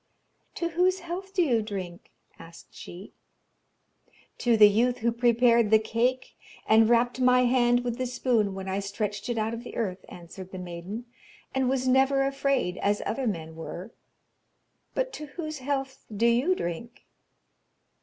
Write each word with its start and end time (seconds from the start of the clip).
'To 0.55 0.69
whose 0.69 0.99
health 1.01 1.31
do 1.31 1.43
you 1.43 1.61
drink?' 1.61 2.09
asked 2.39 2.73
she. 2.73 3.13
'To 4.39 4.57
the 4.57 4.67
youth 4.67 4.97
who 5.05 5.11
prepared 5.11 5.69
the 5.69 5.77
cake, 5.77 6.35
and 6.65 6.89
rapped 6.89 7.21
my 7.21 7.41
hand 7.45 7.83
with 7.83 7.99
the 7.99 8.07
spoon 8.07 8.55
when 8.55 8.67
I 8.67 8.79
stretched 8.79 9.29
it 9.29 9.37
out 9.37 9.53
of 9.53 9.63
the 9.63 9.75
earth,' 9.75 10.03
answered 10.09 10.51
the 10.51 10.57
maiden, 10.57 11.05
'and 11.53 11.69
was 11.69 11.87
never 11.87 12.23
afraid 12.23 12.79
as 12.79 13.03
other 13.05 13.27
men 13.27 13.55
were! 13.55 13.91
But 14.95 15.13
to 15.13 15.27
whose 15.27 15.59
health 15.59 16.03
do 16.11 16.25
you 16.25 16.55
drink?' 16.55 17.05